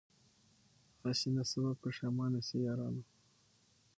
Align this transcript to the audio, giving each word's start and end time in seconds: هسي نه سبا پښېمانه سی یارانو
هسي 1.03 1.29
نه 1.35 1.43
سبا 1.51 1.71
پښېمانه 1.83 2.41
سی 2.47 2.57
یارانو 2.67 3.03